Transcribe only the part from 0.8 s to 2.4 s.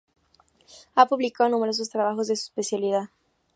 Ha publicado numerosos trabajos de